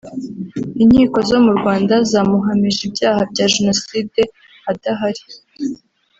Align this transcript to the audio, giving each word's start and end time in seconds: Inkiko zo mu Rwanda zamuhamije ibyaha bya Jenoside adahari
Inkiko 0.83 1.17
zo 1.29 1.37
mu 1.45 1.51
Rwanda 1.57 1.93
zamuhamije 2.11 2.81
ibyaha 2.87 3.21
bya 3.31 3.45
Jenoside 3.53 4.21
adahari 4.71 5.23